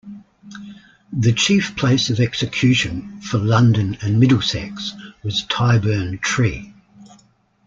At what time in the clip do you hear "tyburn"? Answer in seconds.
5.45-6.17